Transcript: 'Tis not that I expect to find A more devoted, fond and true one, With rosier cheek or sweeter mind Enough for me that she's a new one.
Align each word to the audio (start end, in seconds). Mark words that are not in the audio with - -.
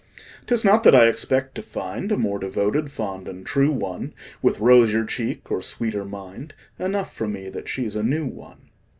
'Tis 0.47 0.65
not 0.65 0.81
that 0.81 0.95
I 0.95 1.05
expect 1.05 1.53
to 1.53 1.61
find 1.61 2.11
A 2.11 2.17
more 2.17 2.39
devoted, 2.39 2.89
fond 2.91 3.27
and 3.27 3.45
true 3.45 3.69
one, 3.71 4.15
With 4.41 4.59
rosier 4.59 5.05
cheek 5.05 5.51
or 5.51 5.61
sweeter 5.61 6.05
mind 6.05 6.55
Enough 6.79 7.13
for 7.13 7.27
me 7.27 7.49
that 7.51 7.69
she's 7.69 7.95
a 7.95 8.01
new 8.01 8.25
one. 8.25 8.71